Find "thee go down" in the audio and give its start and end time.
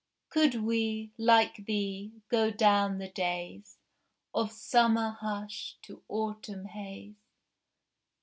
1.67-2.97